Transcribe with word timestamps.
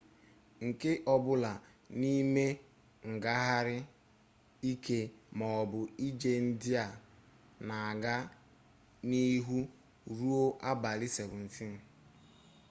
nke 0.67 0.91
ọbụla 1.13 1.51
n'ime 1.99 2.45
ngagharị 3.13 3.77
ike 4.71 4.97
maọbụ 5.37 5.79
ije 6.07 6.31
ndị 6.45 6.71
a 6.85 6.87
na-aga 7.67 8.15
n'ihu 9.07 9.57
ruo 10.17 10.41
abalị 10.71 11.07
17 11.17 11.69